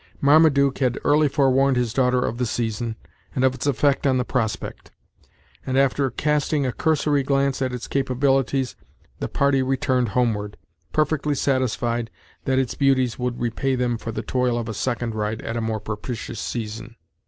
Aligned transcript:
Marmaduke 0.19 0.79
had 0.79 0.97
early 1.03 1.27
forewarned 1.27 1.77
his 1.77 1.93
daughter 1.93 2.25
of 2.25 2.39
the 2.39 2.45
season, 2.47 2.95
and 3.35 3.43
of 3.43 3.53
its 3.53 3.67
effect 3.67 4.07
on 4.07 4.17
the 4.17 4.25
prospect; 4.25 4.89
and 5.63 5.77
after 5.77 6.09
casting 6.09 6.65
a 6.65 6.71
cursory 6.71 7.21
glance 7.21 7.61
at 7.61 7.71
its 7.71 7.87
capabilities, 7.87 8.75
the 9.19 9.27
party 9.29 9.61
returned 9.61 10.09
homeward, 10.09 10.57
perfectly 10.91 11.35
satisfied 11.35 12.09
that 12.45 12.57
its 12.57 12.73
beauties 12.73 13.19
would 13.19 13.39
repay 13.39 13.75
them 13.75 13.95
for 13.95 14.11
the 14.11 14.23
toil 14.23 14.57
of 14.57 14.67
a 14.67 14.73
second 14.73 15.13
ride 15.13 15.43
at 15.43 15.55
a 15.55 15.61
more 15.61 15.79
propitious 15.79 16.39
season. 16.39 16.95